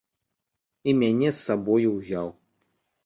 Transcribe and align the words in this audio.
І 0.87 0.95
мяне 1.03 1.29
з 1.35 1.37
сабою 1.41 1.93
ўзяў. 2.01 2.27